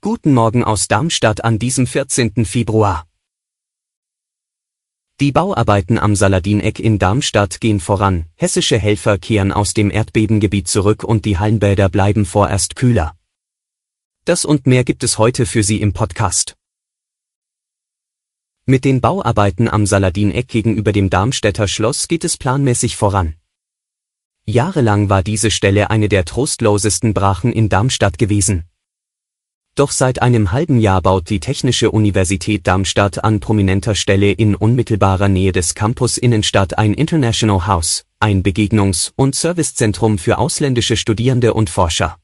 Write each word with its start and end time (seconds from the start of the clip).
Guten 0.00 0.34
Morgen 0.34 0.62
aus 0.62 0.86
Darmstadt 0.86 1.42
an 1.42 1.58
diesem 1.58 1.88
14. 1.88 2.44
Februar. 2.44 3.08
Die 5.18 5.32
Bauarbeiten 5.32 5.98
am 5.98 6.14
Saladineck 6.14 6.78
in 6.78 7.00
Darmstadt 7.00 7.60
gehen 7.60 7.80
voran, 7.80 8.26
hessische 8.36 8.78
Helfer 8.78 9.18
kehren 9.18 9.50
aus 9.50 9.74
dem 9.74 9.90
Erdbebengebiet 9.90 10.68
zurück 10.68 11.02
und 11.02 11.24
die 11.24 11.38
Hallenbäder 11.38 11.88
bleiben 11.88 12.24
vorerst 12.24 12.76
kühler. 12.76 13.16
Das 14.26 14.44
und 14.44 14.64
mehr 14.64 14.84
gibt 14.84 15.02
es 15.02 15.18
heute 15.18 15.44
für 15.44 15.64
Sie 15.64 15.80
im 15.80 15.92
Podcast. 15.92 16.54
Mit 18.64 18.84
den 18.84 19.00
Bauarbeiten 19.00 19.68
am 19.68 19.86
Saladineck 19.86 20.46
gegenüber 20.46 20.92
dem 20.92 21.10
Darmstädter 21.10 21.66
Schloss 21.66 22.06
geht 22.06 22.22
es 22.22 22.36
planmäßig 22.36 22.96
voran. 22.96 23.39
Jahrelang 24.46 25.08
war 25.08 25.22
diese 25.22 25.50
Stelle 25.50 25.90
eine 25.90 26.08
der 26.08 26.24
trostlosesten 26.24 27.14
Brachen 27.14 27.52
in 27.52 27.68
Darmstadt 27.68 28.18
gewesen. 28.18 28.64
Doch 29.76 29.92
seit 29.92 30.20
einem 30.20 30.50
halben 30.52 30.80
Jahr 30.80 31.00
baut 31.00 31.30
die 31.30 31.40
Technische 31.40 31.90
Universität 31.90 32.66
Darmstadt 32.66 33.22
an 33.22 33.40
prominenter 33.40 33.94
Stelle 33.94 34.32
in 34.32 34.54
unmittelbarer 34.54 35.28
Nähe 35.28 35.52
des 35.52 35.74
Campus 35.74 36.18
Innenstadt 36.18 36.76
ein 36.76 36.92
International 36.94 37.66
House, 37.66 38.04
ein 38.18 38.42
Begegnungs- 38.42 39.12
und 39.16 39.34
Servicezentrum 39.34 40.18
für 40.18 40.38
ausländische 40.38 40.96
Studierende 40.96 41.54
und 41.54 41.70
Forscher. 41.70 42.18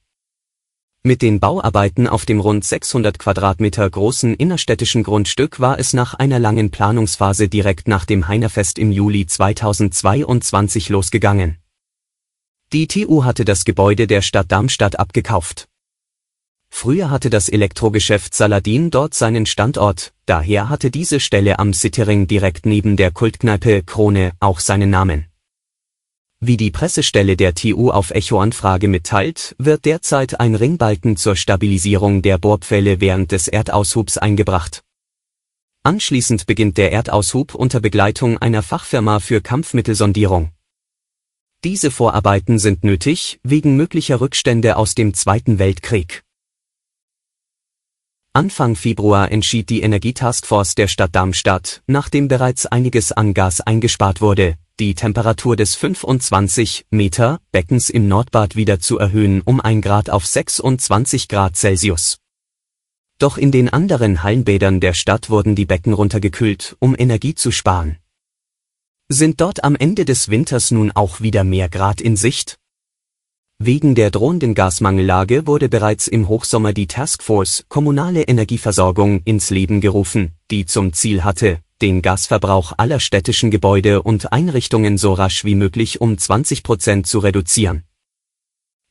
Mit 1.05 1.23
den 1.23 1.39
Bauarbeiten 1.39 2.09
auf 2.09 2.27
dem 2.27 2.41
rund 2.41 2.65
600 2.65 3.21
Quadratmeter 3.21 3.89
großen 3.89 4.35
innerstädtischen 4.35 5.05
Grundstück 5.05 5.61
war 5.61 5.79
es 5.79 5.93
nach 5.93 6.15
einer 6.15 6.41
langen 6.41 6.73
Planungsphase 6.73 7.49
direkt 7.49 7.87
nach 7.87 8.05
dem 8.05 8.27
Heinerfest 8.27 8.81
im 8.81 8.91
Juli 8.91 9.25
2022 9.25 10.89
losgegangen. 10.89 11.59
Die 12.73 12.89
TU 12.89 13.23
hatte 13.23 13.45
das 13.45 13.65
Gebäude 13.65 14.09
der 14.09 14.23
Stadt 14.23 14.51
Darmstadt 14.51 14.99
abgekauft. 14.99 15.69
Früher 16.69 17.11
hatte 17.11 17.31
das 17.31 17.49
Elektrogeschäft 17.49 18.35
Saladin 18.35 18.91
dort 18.91 19.15
seinen 19.15 19.47
Standort, 19.47 20.13
daher 20.27 20.69
hatte 20.69 20.91
diese 20.91 21.21
Stelle 21.21 21.61
am 21.61 21.73
Cityring 21.73 22.27
direkt 22.27 22.67
neben 22.67 22.97
der 22.97 23.13
Kultkneipe 23.13 23.85
Krone 23.85 24.33
auch 24.41 24.59
seinen 24.59 24.91
Namen. 24.91 25.27
Wie 26.41 26.57
die 26.57 26.73
Pressestelle 26.73 27.37
der 27.37 27.55
TU 27.55 27.91
auf 27.91 28.11
Echo-Anfrage 28.11 28.89
mitteilt, 28.89 29.55
wird 29.59 29.85
derzeit 29.85 30.41
ein 30.41 30.55
Ringbalken 30.57 31.17
zur 31.17 31.37
Stabilisierung 31.37 32.21
der 32.21 32.37
Bohrpfähle 32.37 33.01
während 33.01 33.31
des 33.33 33.47
Erdaushubs 33.47 34.19
eingebracht. 34.19 34.83
Anschließend 35.85 36.47
beginnt 36.47 36.79
der 36.79 36.91
Erdaushub 36.91 37.55
unter 37.55 37.79
Begleitung 37.79 38.39
einer 38.39 38.65
Fachfirma 38.65 39.21
für 39.21 39.41
Kampfmittelsondierung. 39.41 40.51
Diese 41.65 41.91
Vorarbeiten 41.91 42.59
sind 42.59 42.85
nötig, 42.85 43.41
wegen 43.43 43.77
möglicher 43.77 44.21
Rückstände 44.21 44.77
aus 44.77 44.95
dem 44.95 45.15
Zweiten 45.15 45.59
Weltkrieg. 45.59 46.23
Anfang 48.33 48.77
Februar 48.77 49.33
entschied 49.33 49.71
die 49.71 49.81
Energietaskforce 49.81 50.75
der 50.75 50.89
Stadt 50.89 51.15
Darmstadt, 51.15 51.83
nachdem 51.87 52.29
bereits 52.29 52.67
einiges 52.67 53.11
an 53.11 53.33
Gas 53.33 53.63
eingespart 53.63 54.21
wurde, 54.21 54.57
die 54.79 54.95
Temperatur 54.95 55.57
des 55.57 55.75
25 55.75 56.85
Meter 56.91 57.41
Beckens 57.51 57.89
im 57.89 58.09
Nordbad 58.09 58.57
wieder 58.57 58.79
zu 58.79 58.99
erhöhen 58.99 59.41
um 59.41 59.63
1 59.63 59.83
Grad 59.83 60.11
auf 60.11 60.27
26 60.27 61.29
Grad 61.29 61.57
Celsius. 61.57 62.19
Doch 63.19 63.39
in 63.39 63.51
den 63.51 63.71
anderen 63.71 64.23
Hallenbädern 64.23 64.81
der 64.81 64.93
Stadt 64.93 65.31
wurden 65.31 65.55
die 65.55 65.65
Becken 65.65 65.95
runtergekühlt, 65.95 66.77
um 66.79 66.95
Energie 66.99 67.35
zu 67.35 67.51
sparen. 67.51 67.97
Sind 69.09 69.41
dort 69.41 69.63
am 69.63 69.77
Ende 69.77 70.05
des 70.05 70.31
Winters 70.31 70.73
nun 70.73 70.91
auch 70.91 71.21
wieder 71.21 71.45
mehr 71.45 71.69
Grad 71.69 72.01
in 72.01 72.17
Sicht? 72.17 72.59
Wegen 73.59 73.95
der 73.95 74.11
drohenden 74.11 74.53
Gasmangellage 74.55 75.47
wurde 75.47 75.69
bereits 75.69 76.09
im 76.09 76.27
Hochsommer 76.27 76.73
die 76.73 76.89
Taskforce 76.89 77.65
Kommunale 77.69 78.25
Energieversorgung 78.25 79.23
ins 79.25 79.51
Leben 79.51 79.81
gerufen, 79.81 80.33
die 80.51 80.67
zum 80.67 80.93
Ziel 80.93 81.23
hatte, 81.23 81.61
den 81.81 82.03
Gasverbrauch 82.03 82.73
aller 82.79 82.99
städtischen 82.99 83.53
Gebäude 83.53 84.03
und 84.03 84.33
Einrichtungen 84.33 84.99
so 84.99 85.13
rasch 85.13 85.45
wie 85.45 85.55
möglich 85.55 86.01
um 86.01 86.19
20 86.19 86.65
Prozent 86.65 87.07
zu 87.07 87.21
reduzieren. 87.21 87.85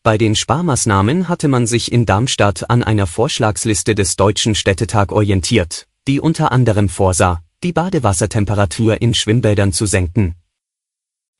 Bei 0.02 0.18
den 0.18 0.36
Sparmaßnahmen 0.36 1.28
hatte 1.28 1.50
man 1.50 1.68
sich 1.68 1.92
in 1.92 2.06
Darmstadt 2.06 2.70
an 2.70 2.84
einer 2.84 3.06
Vorschlagsliste 3.06 3.96
des 3.96 4.16
Deutschen 4.16 4.56
Städtetag 4.56 5.12
orientiert, 5.12 5.88
die 6.08 6.22
unter 6.22 6.54
anderem 6.54 6.88
vorsah, 6.88 7.42
die 7.66 7.74
Badewassertemperatur 7.74 9.02
in 9.02 9.16
Schwimmbädern 9.16 9.74
zu 9.74 9.88
senken 9.88 10.36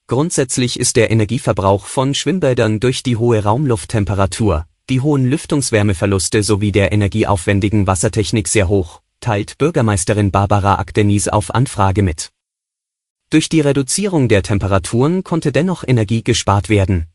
Grundsätzlich 0.08 0.80
ist 0.80 0.96
der 0.96 1.12
Energieverbrauch 1.12 1.86
von 1.86 2.16
Schwimmbädern 2.16 2.80
durch 2.80 3.04
die 3.04 3.16
hohe 3.16 3.44
Raumlufttemperatur, 3.44 4.66
die 4.90 5.02
hohen 5.02 5.30
Lüftungswärmeverluste 5.30 6.42
sowie 6.42 6.72
der 6.72 6.92
energieaufwendigen 6.92 7.86
Wassertechnik 7.86 8.48
sehr 8.48 8.68
hoch, 8.70 9.02
teilt 9.20 9.60
Bürgermeisterin 9.60 10.32
Barbara 10.32 10.80
Akdenis 10.80 11.28
auf 11.28 11.54
Anfrage 11.54 12.02
mit. 12.02 12.32
Durch 13.30 13.48
die 13.48 13.62
Reduzierung 13.62 14.28
der 14.28 14.42
Temperaturen 14.42 15.24
konnte 15.24 15.52
dennoch 15.52 15.84
Energie 15.88 16.24
gespart 16.24 16.70
werden. 16.70 17.06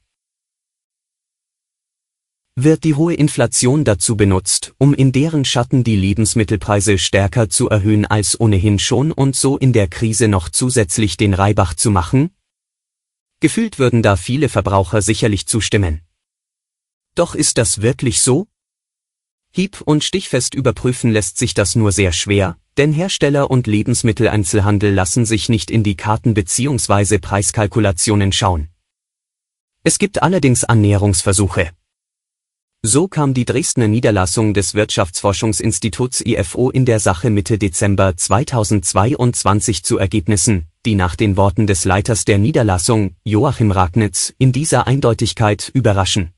Wird 2.62 2.84
die 2.84 2.94
hohe 2.94 3.14
Inflation 3.14 3.84
dazu 3.84 4.18
benutzt, 4.18 4.74
um 4.76 4.92
in 4.92 5.12
deren 5.12 5.46
Schatten 5.46 5.82
die 5.82 5.96
Lebensmittelpreise 5.96 6.98
stärker 6.98 7.48
zu 7.48 7.70
erhöhen 7.70 8.04
als 8.04 8.38
ohnehin 8.38 8.78
schon 8.78 9.12
und 9.12 9.34
so 9.34 9.56
in 9.56 9.72
der 9.72 9.88
Krise 9.88 10.28
noch 10.28 10.50
zusätzlich 10.50 11.16
den 11.16 11.32
Reibach 11.32 11.72
zu 11.72 11.90
machen? 11.90 12.36
Gefühlt 13.40 13.78
würden 13.78 14.02
da 14.02 14.14
viele 14.14 14.50
Verbraucher 14.50 15.00
sicherlich 15.00 15.46
zustimmen. 15.46 16.02
Doch 17.14 17.34
ist 17.34 17.56
das 17.56 17.80
wirklich 17.80 18.20
so? 18.20 18.46
Hieb- 19.52 19.80
und 19.80 20.04
stichfest 20.04 20.54
überprüfen 20.54 21.12
lässt 21.12 21.38
sich 21.38 21.54
das 21.54 21.76
nur 21.76 21.92
sehr 21.92 22.12
schwer, 22.12 22.58
denn 22.76 22.92
Hersteller 22.92 23.50
und 23.50 23.68
Lebensmitteleinzelhandel 23.68 24.92
lassen 24.92 25.24
sich 25.24 25.48
nicht 25.48 25.70
in 25.70 25.82
die 25.82 25.96
Karten 25.96 26.34
bzw. 26.34 27.20
Preiskalkulationen 27.20 28.32
schauen. 28.32 28.68
Es 29.82 29.98
gibt 29.98 30.22
allerdings 30.22 30.64
Annäherungsversuche. 30.64 31.70
So 32.82 33.08
kam 33.08 33.34
die 33.34 33.44
Dresdner 33.44 33.88
Niederlassung 33.88 34.54
des 34.54 34.72
Wirtschaftsforschungsinstituts 34.72 36.22
IFO 36.24 36.70
in 36.70 36.86
der 36.86 36.98
Sache 36.98 37.28
Mitte 37.28 37.58
Dezember 37.58 38.16
2022 38.16 39.84
zu 39.84 39.98
Ergebnissen, 39.98 40.64
die 40.86 40.94
nach 40.94 41.14
den 41.14 41.36
Worten 41.36 41.66
des 41.66 41.84
Leiters 41.84 42.24
der 42.24 42.38
Niederlassung, 42.38 43.16
Joachim 43.22 43.70
Ragnitz, 43.70 44.32
in 44.38 44.52
dieser 44.52 44.86
Eindeutigkeit 44.86 45.70
überraschen. 45.74 46.30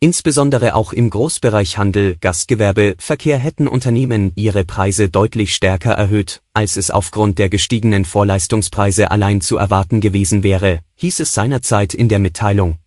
Insbesondere 0.00 0.74
auch 0.74 0.92
im 0.92 1.08
Großbereich 1.08 1.78
Handel, 1.78 2.16
Gastgewerbe, 2.20 2.96
Verkehr 2.98 3.38
hätten 3.38 3.68
Unternehmen 3.68 4.32
ihre 4.34 4.64
Preise 4.64 5.08
deutlich 5.08 5.54
stärker 5.54 5.92
erhöht, 5.92 6.42
als 6.52 6.76
es 6.76 6.90
aufgrund 6.90 7.38
der 7.38 7.48
gestiegenen 7.48 8.04
Vorleistungspreise 8.04 9.12
allein 9.12 9.40
zu 9.40 9.56
erwarten 9.56 10.00
gewesen 10.00 10.42
wäre, 10.42 10.80
hieß 10.96 11.20
es 11.20 11.32
seinerzeit 11.32 11.94
in 11.94 12.08
der 12.08 12.18
Mitteilung. 12.18 12.78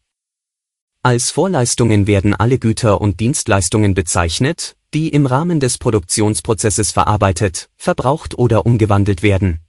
Als 1.03 1.31
Vorleistungen 1.31 2.05
werden 2.05 2.35
alle 2.35 2.59
Güter 2.59 3.01
und 3.01 3.19
Dienstleistungen 3.19 3.95
bezeichnet, 3.95 4.75
die 4.93 5.09
im 5.09 5.25
Rahmen 5.25 5.59
des 5.59 5.79
Produktionsprozesses 5.79 6.91
verarbeitet, 6.91 7.71
verbraucht 7.75 8.37
oder 8.37 8.67
umgewandelt 8.67 9.23
werden. 9.23 9.61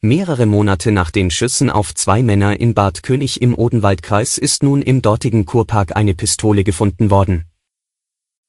Mehrere 0.00 0.46
Monate 0.46 0.90
nach 0.90 1.10
den 1.10 1.30
Schüssen 1.30 1.68
auf 1.68 1.94
zwei 1.94 2.22
Männer 2.22 2.58
in 2.58 2.72
Bad 2.72 3.02
König 3.02 3.42
im 3.42 3.54
Odenwaldkreis 3.54 4.38
ist 4.38 4.62
nun 4.62 4.80
im 4.80 5.02
dortigen 5.02 5.44
Kurpark 5.44 5.94
eine 5.94 6.14
Pistole 6.14 6.64
gefunden 6.64 7.10
worden. 7.10 7.44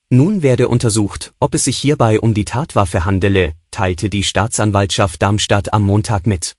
Nun 0.09 0.41
werde 0.41 0.69
untersucht, 0.69 1.33
ob 1.41 1.53
es 1.53 1.65
sich 1.65 1.77
hierbei 1.77 2.21
um 2.21 2.33
die 2.33 2.45
Tatwaffe 2.45 3.03
handele, 3.03 3.55
teilte 3.71 4.09
die 4.09 4.23
Staatsanwaltschaft 4.23 5.21
Darmstadt 5.21 5.73
am 5.73 5.83
Montag 5.83 6.27
mit. 6.27 6.55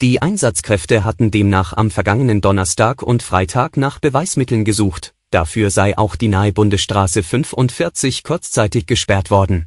Die 0.00 0.20
Einsatzkräfte 0.20 1.04
hatten 1.04 1.30
demnach 1.30 1.72
am 1.72 1.88
vergangenen 1.88 2.40
Donnerstag 2.40 3.02
und 3.02 3.22
Freitag 3.22 3.76
nach 3.76 4.00
Beweismitteln 4.00 4.64
gesucht, 4.64 5.14
dafür 5.30 5.70
sei 5.70 5.96
auch 5.96 6.16
die 6.16 6.26
nahe 6.26 6.52
Bundesstraße 6.52 7.22
45 7.22 8.24
kurzzeitig 8.24 8.86
gesperrt 8.86 9.30
worden. 9.30 9.66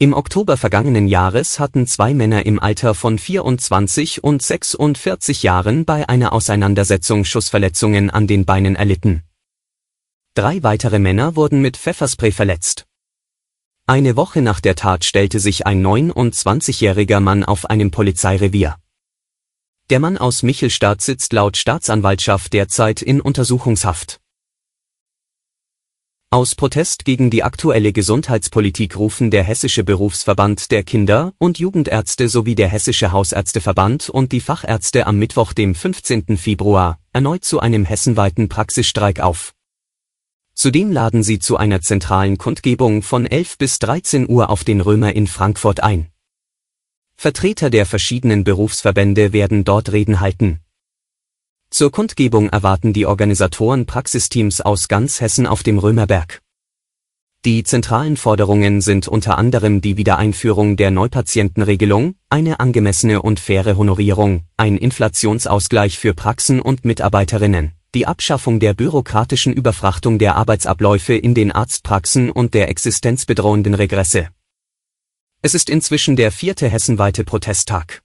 Im 0.00 0.12
Oktober 0.12 0.56
vergangenen 0.56 1.06
Jahres 1.06 1.60
hatten 1.60 1.86
zwei 1.86 2.12
Männer 2.12 2.44
im 2.44 2.58
Alter 2.58 2.96
von 2.96 3.16
24 3.16 4.24
und 4.24 4.42
46 4.42 5.44
Jahren 5.44 5.84
bei 5.84 6.08
einer 6.08 6.32
Auseinandersetzung 6.32 7.24
Schussverletzungen 7.24 8.10
an 8.10 8.26
den 8.26 8.44
Beinen 8.44 8.74
erlitten. 8.74 9.22
Drei 10.34 10.64
weitere 10.64 10.98
Männer 10.98 11.36
wurden 11.36 11.62
mit 11.62 11.76
Pfefferspray 11.76 12.32
verletzt. 12.32 12.86
Eine 13.86 14.16
Woche 14.16 14.42
nach 14.42 14.58
der 14.58 14.74
Tat 14.74 15.04
stellte 15.04 15.38
sich 15.38 15.64
ein 15.64 15.80
29-jähriger 15.86 17.20
Mann 17.20 17.44
auf 17.44 17.66
einem 17.66 17.92
Polizeirevier. 17.92 18.76
Der 19.90 20.00
Mann 20.00 20.16
aus 20.16 20.42
Michelstadt 20.42 21.02
sitzt 21.02 21.34
laut 21.34 21.58
Staatsanwaltschaft 21.58 22.54
derzeit 22.54 23.02
in 23.02 23.20
Untersuchungshaft. 23.20 24.18
Aus 26.30 26.54
Protest 26.54 27.04
gegen 27.04 27.28
die 27.28 27.42
aktuelle 27.42 27.92
Gesundheitspolitik 27.92 28.96
rufen 28.96 29.30
der 29.30 29.44
Hessische 29.44 29.84
Berufsverband 29.84 30.70
der 30.70 30.84
Kinder- 30.84 31.34
und 31.36 31.58
Jugendärzte 31.58 32.30
sowie 32.30 32.54
der 32.54 32.68
Hessische 32.68 33.12
Hausärzteverband 33.12 34.08
und 34.08 34.32
die 34.32 34.40
Fachärzte 34.40 35.06
am 35.06 35.18
Mittwoch, 35.18 35.52
dem 35.52 35.74
15. 35.74 36.38
Februar, 36.38 36.98
erneut 37.12 37.44
zu 37.44 37.60
einem 37.60 37.84
hessenweiten 37.84 38.48
Praxisstreik 38.48 39.20
auf. 39.20 39.52
Zudem 40.54 40.92
laden 40.92 41.22
sie 41.22 41.40
zu 41.40 41.58
einer 41.58 41.82
zentralen 41.82 42.38
Kundgebung 42.38 43.02
von 43.02 43.26
11 43.26 43.58
bis 43.58 43.80
13 43.80 44.30
Uhr 44.30 44.48
auf 44.48 44.64
den 44.64 44.80
Römer 44.80 45.12
in 45.14 45.26
Frankfurt 45.26 45.80
ein. 45.80 46.08
Vertreter 47.16 47.70
der 47.70 47.86
verschiedenen 47.86 48.44
Berufsverbände 48.44 49.32
werden 49.32 49.64
dort 49.64 49.92
Reden 49.92 50.20
halten. 50.20 50.60
Zur 51.70 51.90
Kundgebung 51.90 52.50
erwarten 52.50 52.92
die 52.92 53.06
Organisatoren 53.06 53.86
Praxisteams 53.86 54.60
aus 54.60 54.88
ganz 54.88 55.20
Hessen 55.20 55.46
auf 55.46 55.62
dem 55.62 55.78
Römerberg. 55.78 56.40
Die 57.44 57.62
zentralen 57.62 58.16
Forderungen 58.16 58.80
sind 58.80 59.06
unter 59.06 59.36
anderem 59.36 59.80
die 59.80 59.96
Wiedereinführung 59.98 60.76
der 60.76 60.90
Neupatientenregelung, 60.90 62.14
eine 62.30 62.60
angemessene 62.60 63.20
und 63.20 63.38
faire 63.38 63.76
Honorierung, 63.76 64.44
ein 64.56 64.78
Inflationsausgleich 64.78 65.98
für 65.98 66.14
Praxen 66.14 66.60
und 66.60 66.86
Mitarbeiterinnen, 66.86 67.72
die 67.94 68.06
Abschaffung 68.06 68.60
der 68.60 68.72
bürokratischen 68.72 69.52
Überfrachtung 69.52 70.18
der 70.18 70.36
Arbeitsabläufe 70.36 71.14
in 71.14 71.34
den 71.34 71.52
Arztpraxen 71.52 72.30
und 72.30 72.54
der 72.54 72.70
existenzbedrohenden 72.70 73.74
Regresse. 73.74 74.28
Es 75.46 75.52
ist 75.52 75.68
inzwischen 75.68 76.16
der 76.16 76.32
vierte 76.32 76.70
hessenweite 76.70 77.22
Protesttag. 77.22 78.00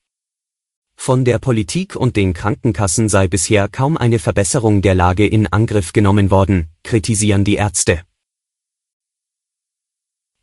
Von 0.98 1.24
der 1.24 1.40
Politik 1.40 1.96
und 1.96 2.18
den 2.18 2.34
Krankenkassen 2.34 3.08
sei 3.08 3.30
bisher 3.30 3.70
kaum 3.70 3.96
eine 3.96 4.20
Verbesserung 4.20 4.82
der 4.82 4.94
Lage 4.94 5.26
in 5.26 5.48
Angriff 5.48 5.94
genommen 5.94 6.32
worden, 6.32 6.68
kritisieren 6.84 7.46
die 7.46 7.56
Ärzte. 7.56 8.02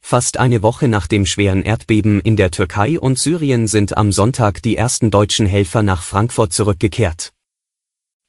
Fast 0.01 0.39
eine 0.39 0.63
Woche 0.63 0.89
nach 0.89 1.07
dem 1.07 1.27
schweren 1.27 1.63
Erdbeben 1.63 2.23
in 2.23 2.35
der 2.35 2.51
Türkei 2.51 2.99
und 2.99 3.19
Syrien 3.19 3.67
sind 3.67 3.95
am 3.95 4.11
Sonntag 4.11 4.63
die 4.63 4.79
ersten 4.79 5.11
deutschen 5.11 5.45
Helfer 5.45 5.83
nach 5.83 6.03
Frankfurt 6.03 6.55
zurückgekehrt. 6.55 7.36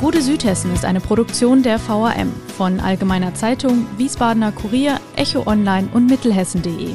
Gute 0.00 0.22
Südhessen 0.22 0.72
ist 0.72 0.84
eine 0.86 1.00
Produktion 1.00 1.62
der 1.62 1.78
VAM 1.78 2.32
von 2.56 2.80
Allgemeiner 2.80 3.34
Zeitung, 3.34 3.86
Wiesbadener 3.98 4.52
Kurier, 4.52 4.98
Echo 5.16 5.46
Online 5.46 5.90
und 5.92 6.06
Mittelhessen.de. 6.06 6.94